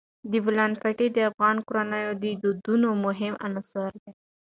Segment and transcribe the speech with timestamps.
[0.31, 4.11] د بولان پټي د افغان کورنیو د دودونو مهم عنصر دی.